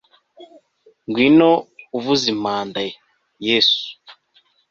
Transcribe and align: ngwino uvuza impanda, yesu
ngwino 1.07 1.49
uvuza 1.97 2.25
impanda, 2.33 2.79
yesu 3.47 3.83